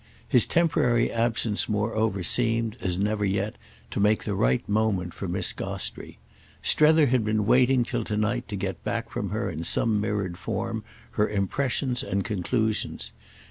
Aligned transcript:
His 0.27 0.47
temporary 0.47 1.11
absence 1.11 1.69
moreover 1.69 2.23
seemed, 2.23 2.75
as 2.81 2.97
never 2.97 3.23
yet, 3.23 3.55
to 3.91 3.99
make 3.99 4.23
the 4.23 4.33
right 4.33 4.67
moment 4.67 5.13
for 5.13 5.27
Miss 5.27 5.53
Gostrey. 5.53 6.17
Strether 6.63 7.05
had 7.05 7.23
been 7.23 7.45
waiting 7.45 7.83
till 7.83 8.03
tonight 8.03 8.47
to 8.47 8.55
get 8.55 8.83
back 8.83 9.11
from 9.11 9.29
her 9.29 9.47
in 9.47 9.63
some 9.63 10.01
mirrored 10.01 10.39
form 10.39 10.83
her 11.11 11.29
impressions 11.29 12.01
and 12.01 12.25
conclusions. 12.25 13.11